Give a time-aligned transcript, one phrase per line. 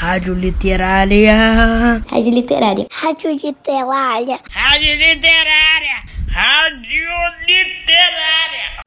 [0.00, 2.02] Rádio Literária.
[2.10, 2.86] Rádio Literária.
[2.90, 4.40] Rádio Literária.
[4.50, 5.96] Rádio Literária.
[6.26, 7.06] Rádio
[7.46, 8.80] Literária.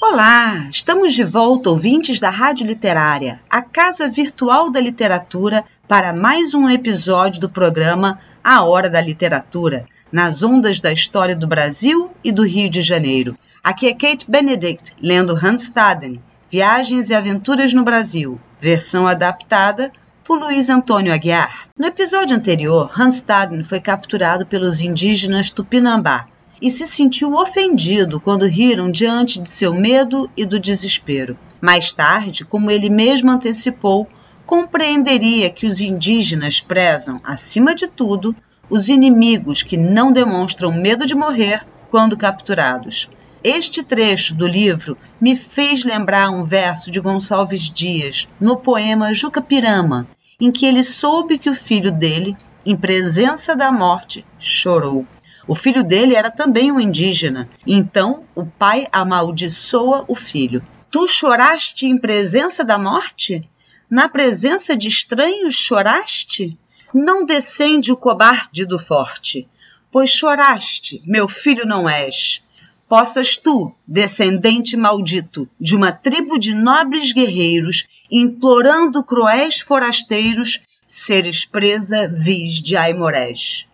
[0.00, 6.54] Olá, estamos de volta, ouvintes da Rádio Literária, a casa virtual da literatura, para mais
[6.54, 12.30] um episódio do programa A Hora da Literatura, nas ondas da história do Brasil e
[12.30, 13.36] do Rio de Janeiro.
[13.60, 19.92] Aqui é Kate Benedict, lendo Hans Staden, Viagens e Aventuras no Brasil, versão adaptada
[20.24, 21.68] por Luiz Antônio Aguiar.
[21.78, 26.26] No episódio anterior, Hans Staden foi capturado pelos indígenas Tupinambá
[26.60, 31.38] e se sentiu ofendido quando riram diante de seu medo e do desespero.
[31.60, 34.08] Mais tarde, como ele mesmo antecipou,
[34.46, 38.34] compreenderia que os indígenas prezam, acima de tudo,
[38.70, 43.10] os inimigos que não demonstram medo de morrer quando capturados.
[43.50, 50.06] Este trecho do livro me fez lembrar um verso de Gonçalves Dias, no poema Jucapirama,
[50.38, 55.06] em que ele soube que o filho dele, em presença da morte, chorou.
[55.46, 60.62] O filho dele era também um indígena, então o pai amaldiçoa o filho.
[60.90, 63.48] Tu choraste em presença da morte?
[63.88, 66.54] Na presença de estranhos choraste?
[66.92, 69.48] Não descende o cobarde do forte,
[69.90, 72.46] pois choraste, meu filho não és
[72.88, 82.08] possas tu, descendente maldito de uma tribo de nobres guerreiros, implorando cruéis forasteiros, seres presa
[82.08, 83.66] vis de Aimorés.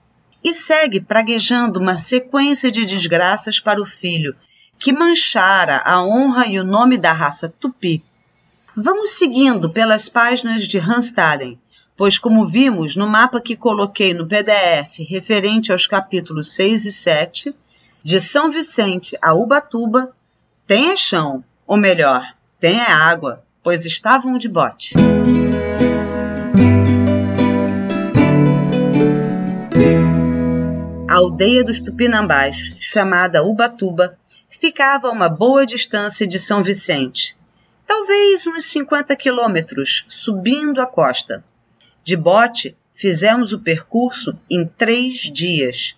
[0.42, 4.35] E segue praguejando uma sequência de desgraças para o filho,
[4.79, 8.03] que manchara a honra e o nome da raça tupi.
[8.77, 11.57] Vamos seguindo pelas páginas de Hanstaden,
[11.97, 17.55] pois, como vimos no mapa que coloquei no PDF referente aos capítulos 6 e 7,
[18.05, 20.14] de São Vicente a Ubatuba,
[20.66, 24.94] tem é chão, ou melhor, tem é água, pois estavam de bote.
[31.08, 34.18] A aldeia dos Tupinambás, chamada Ubatuba,
[34.50, 37.34] ficava a uma boa distância de São Vicente,
[37.86, 41.42] talvez uns 50 quilômetros, subindo a costa.
[42.02, 45.96] De bote, fizemos o percurso em três dias,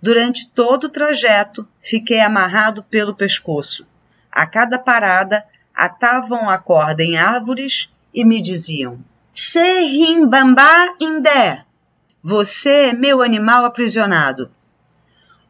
[0.00, 3.86] Durante todo o trajeto, fiquei amarrado pelo pescoço.
[4.30, 8.98] A cada parada, atavam a corda em árvores e me diziam:
[9.34, 11.64] Xerimbambá Indé,
[12.22, 14.50] você é meu animal aprisionado.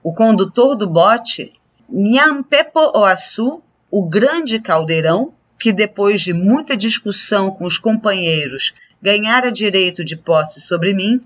[0.03, 1.53] O condutor do bote,
[1.89, 10.05] Nhampepo Oaçu, o grande caldeirão, que depois de muita discussão com os companheiros ganhara direito
[10.05, 11.21] de posse sobre mim,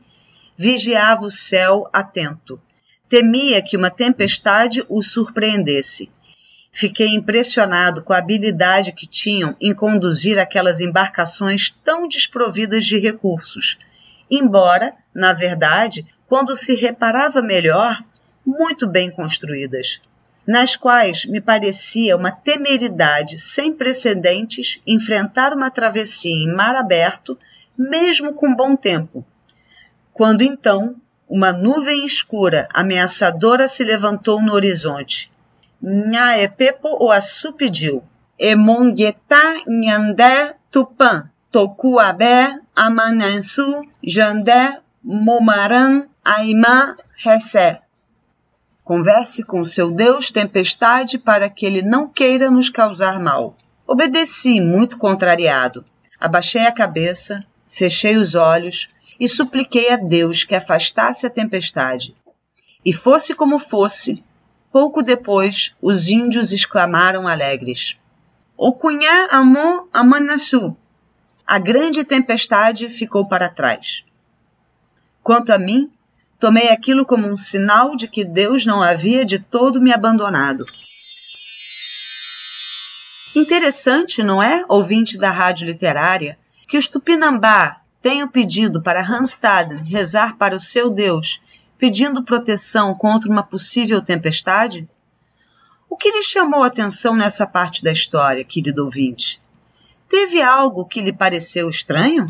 [0.57, 2.61] vigiava o céu atento
[3.11, 6.09] Temia que uma tempestade o surpreendesse.
[6.71, 13.81] Fiquei impressionado com a habilidade que tinham em conduzir aquelas embarcações tão desprovidas de recursos,
[14.31, 18.01] embora, na verdade, quando se reparava melhor,
[18.47, 20.01] muito bem construídas,
[20.47, 27.37] nas quais me parecia uma temeridade sem precedentes enfrentar uma travessia em mar aberto,
[27.77, 29.27] mesmo com bom tempo.
[30.13, 30.95] Quando então
[31.31, 35.31] uma nuvem escura, ameaçadora, se levantou no horizonte.
[35.81, 38.03] Nhaepepo Oaçu pediu.
[38.37, 47.81] Emonguetá Nhandé Tupã, Tokuabé Amanansu Jandé Momaran Aimã Ressé.
[48.83, 53.57] Converse com seu Deus tempestade para que ele não queira nos causar mal.
[53.87, 55.85] Obedeci, muito contrariado.
[56.19, 58.89] Abaixei a cabeça, fechei os olhos,
[59.21, 62.17] e supliquei a Deus que afastasse a tempestade.
[62.83, 64.23] E fosse como fosse,
[64.73, 67.99] pouco depois os índios exclamaram alegres:
[68.57, 70.75] O cunhá amou Amanaçu.
[71.47, 74.05] A grande tempestade ficou para trás.
[75.23, 75.91] Quanto a mim,
[76.39, 80.65] tomei aquilo como um sinal de que Deus não havia de todo me abandonado.
[83.37, 90.37] Interessante, não é, ouvinte da rádio literária, que os Tupinambá tenho pedido para Hanstaden rezar
[90.37, 91.43] para o seu Deus,
[91.79, 94.89] pedindo proteção contra uma possível tempestade?
[95.89, 99.41] O que lhe chamou a atenção nessa parte da história, querido ouvinte?
[100.09, 102.29] Teve algo que lhe pareceu estranho?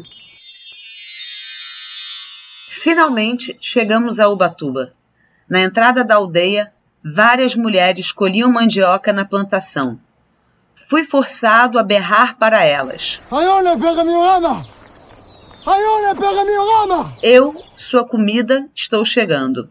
[2.68, 4.92] Finalmente chegamos a Ubatuba.
[5.48, 6.72] Na entrada da aldeia,
[7.04, 10.00] várias mulheres colhiam mandioca na plantação.
[10.88, 13.20] Fui forçado a berrar para elas.
[13.30, 14.79] Ayona, pega minha lama!
[17.22, 19.68] Eu, sua comida, estou chegando.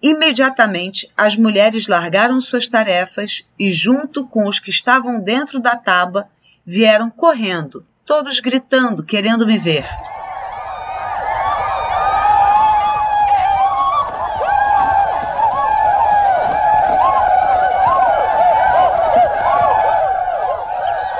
[0.00, 6.28] Imediatamente, as mulheres largaram suas tarefas e, junto com os que estavam dentro da tábua,
[6.64, 9.84] vieram correndo, todos gritando, querendo me ver.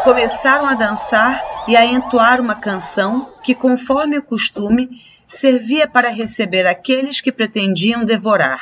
[0.04, 6.66] Começaram a dançar e a entoar uma canção que, conforme o costume, servia para receber
[6.66, 8.60] aqueles que pretendiam devorar.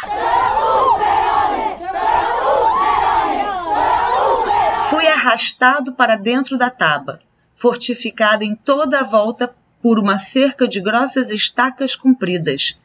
[4.90, 10.78] Fui arrastado para dentro da taba, fortificada em toda a volta por uma cerca de
[10.78, 12.78] grossas estacas compridas,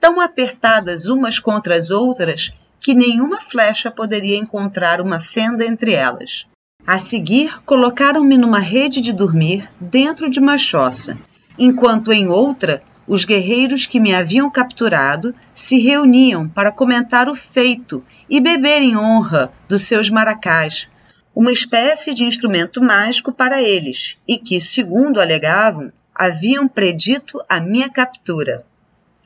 [0.00, 6.48] tão apertadas umas contra as outras que nenhuma flecha poderia encontrar uma fenda entre elas.
[6.86, 11.16] A seguir, colocaram-me numa rede de dormir dentro de uma choça,
[11.56, 18.02] enquanto em outra os guerreiros que me haviam capturado se reuniam para comentar o feito
[18.28, 20.88] e beber em honra dos seus maracás,
[21.34, 27.88] uma espécie de instrumento mágico para eles, e que, segundo alegavam, haviam predito a minha
[27.88, 28.66] captura.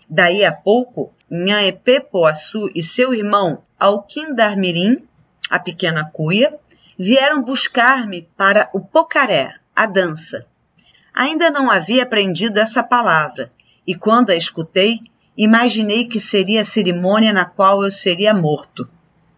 [0.08, 5.02] Daí a pouco, Nhaepe Poaçu e seu irmão Alquindarmirim,
[5.50, 6.54] a pequena cuia,
[6.98, 10.46] vieram buscar-me para o pocaré, a dança.
[11.14, 13.52] Ainda não havia aprendido essa palavra,
[13.87, 15.00] e quando a escutei,
[15.37, 18.88] imaginei que seria a cerimônia na qual eu seria morto.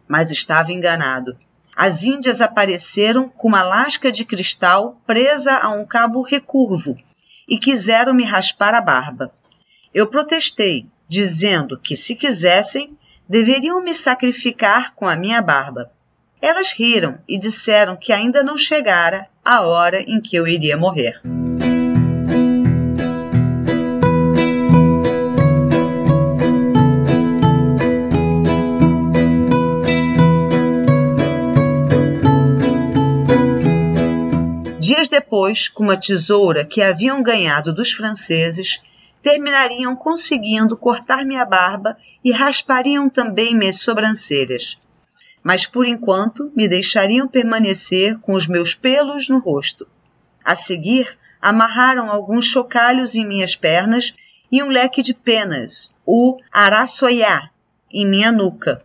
[0.07, 1.37] Mas estava enganado.
[1.77, 6.97] As índias apareceram com uma lasca de cristal presa a um cabo recurvo
[7.49, 9.33] e quiseram me raspar a barba.
[9.95, 12.97] Eu protestei, dizendo que, se quisessem,
[13.29, 15.91] deveriam me sacrificar com a minha barba.
[16.41, 21.21] Elas riram e disseram que ainda não chegara a hora em que eu iria morrer.
[34.79, 38.81] Dias depois, com uma tesoura que haviam ganhado dos franceses,
[39.21, 44.79] terminariam conseguindo cortar minha barba e raspariam também minhas sobrancelhas
[45.49, 49.89] mas por enquanto me deixariam permanecer com os meus pelos no rosto.
[50.45, 54.13] A seguir, amarraram alguns chocalhos em minhas pernas
[54.53, 57.49] e um leque de penas, o araçoiá,
[57.91, 58.85] em minha nuca.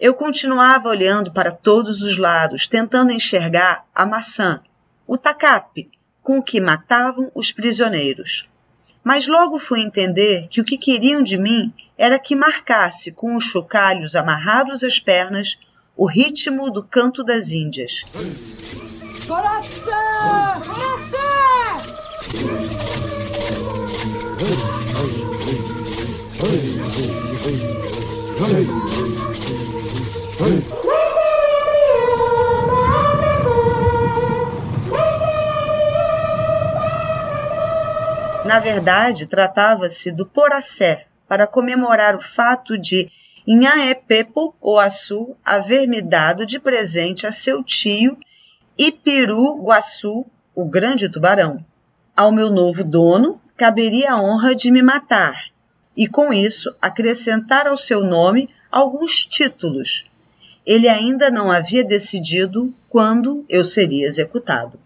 [0.00, 4.60] Eu continuava olhando para todos os lados, tentando enxergar a maçã,
[5.06, 8.48] o tacape, com que matavam os prisioneiros.
[9.04, 13.44] Mas logo fui entender que o que queriam de mim era que marcasse com os
[13.44, 15.56] chocalhos amarrados às pernas
[15.98, 18.04] o ritmo do canto das Índias.
[38.44, 43.10] Na verdade, tratava-se do poracé, para comemorar o fato de
[43.50, 45.34] Inhaepepo Oaçu
[46.06, 48.18] dado de presente a seu tio
[48.76, 51.64] Ipiru Guaçu, o grande tubarão.
[52.14, 55.46] Ao meu novo dono caberia a honra de me matar
[55.96, 60.04] e, com isso, acrescentar ao seu nome alguns títulos.
[60.66, 64.78] Ele ainda não havia decidido quando eu seria executado.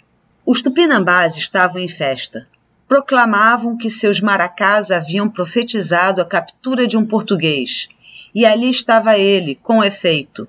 [0.46, 2.46] Os tupinambás estavam em festa
[2.92, 7.88] proclamavam que seus maracás haviam profetizado a captura de um português,
[8.34, 10.46] e ali estava ele, com efeito.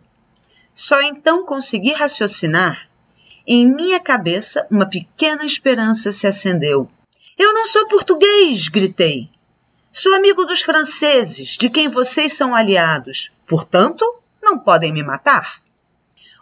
[0.74, 2.90] Só então consegui raciocinar.
[3.48, 6.92] Em minha cabeça, uma pequena esperança se acendeu.
[7.38, 8.68] Eu não sou português!
[8.68, 9.30] gritei.
[9.90, 13.32] Sou amigo dos franceses, de quem vocês são aliados.
[13.48, 14.06] Portanto,
[14.42, 15.62] não podem me matar.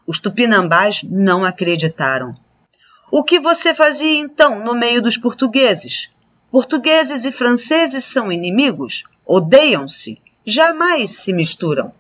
[0.07, 2.35] Os tupinambás não acreditaram.
[3.13, 6.09] O que você fazia então no meio dos portugueses?
[6.49, 11.93] Portugueses e franceses são inimigos, odeiam-se, jamais se misturam.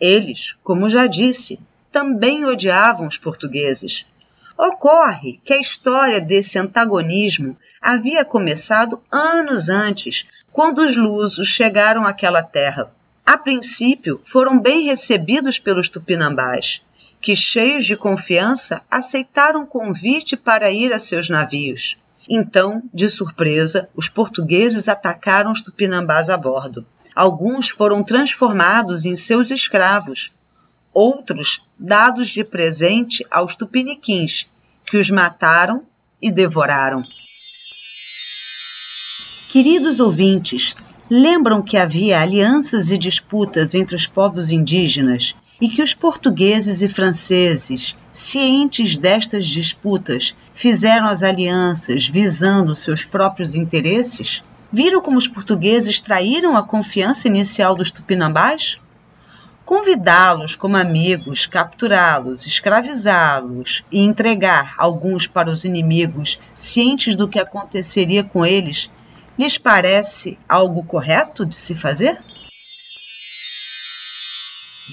[0.00, 1.58] Eles, como já disse,
[1.90, 4.06] também odiavam os portugueses.
[4.56, 12.44] Ocorre que a história desse antagonismo havia começado anos antes, quando os lusos chegaram àquela
[12.44, 12.94] terra.
[13.26, 16.85] A princípio, foram bem recebidos pelos tupinambás
[17.26, 21.96] que, cheios de confiança, aceitaram o convite para ir a seus navios.
[22.28, 26.86] Então, de surpresa, os portugueses atacaram os tupinambás a bordo.
[27.16, 30.30] Alguns foram transformados em seus escravos,
[30.94, 34.46] outros dados de presente aos tupiniquins,
[34.88, 35.84] que os mataram
[36.22, 37.02] e devoraram.
[39.50, 40.76] Queridos ouvintes,
[41.10, 46.88] lembram que havia alianças e disputas entre os povos indígenas e que os portugueses e
[46.88, 54.42] franceses, cientes destas disputas, fizeram as alianças visando seus próprios interesses?
[54.72, 58.78] Viram como os portugueses traíram a confiança inicial dos tupinambás?
[59.64, 68.22] Convidá-los como amigos, capturá-los, escravizá-los e entregar alguns para os inimigos, cientes do que aconteceria
[68.22, 68.92] com eles,
[69.38, 72.18] lhes parece algo correto de se fazer?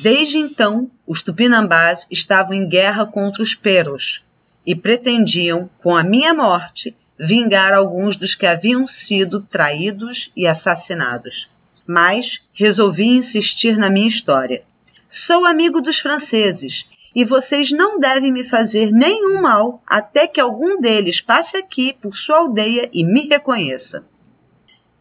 [0.03, 4.21] Desde então, os tupinambás estavam em guerra contra os peros
[4.65, 11.49] e pretendiam, com a minha morte, vingar alguns dos que haviam sido traídos e assassinados.
[11.87, 14.65] Mas resolvi insistir na minha história.
[15.07, 20.81] Sou amigo dos franceses e vocês não devem me fazer nenhum mal até que algum
[20.81, 24.03] deles passe aqui por sua aldeia e me reconheça.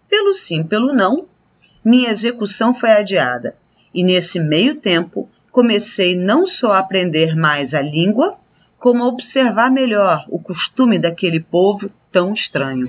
[0.08, 1.26] Pelo sim, pelo não,
[1.84, 3.60] minha execução foi adiada
[3.94, 8.36] e nesse meio tempo comecei não só a aprender mais a língua,
[8.78, 12.86] como a observar melhor o costume daquele povo tão estranho.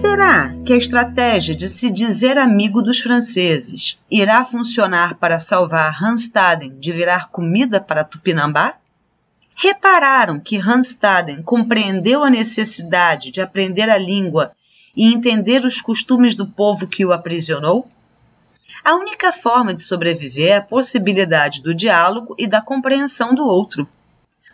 [0.00, 6.76] Será que a estratégia de se dizer amigo dos franceses irá funcionar para salvar Hanstaden
[6.78, 8.74] de virar comida para Tupinambá?
[9.54, 14.52] Repararam que Hanstaden compreendeu a necessidade de aprender a língua
[14.98, 17.88] e entender os costumes do povo que o aprisionou?
[18.84, 23.88] A única forma de sobreviver é a possibilidade do diálogo e da compreensão do outro.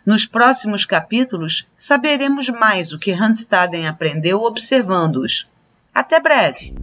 [0.05, 5.49] Nos próximos capítulos, saberemos mais o que Hanstaden aprendeu observando-os.
[5.91, 6.75] Até breve!